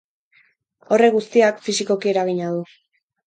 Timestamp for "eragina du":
2.13-2.65